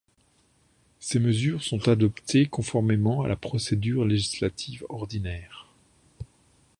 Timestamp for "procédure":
3.35-4.03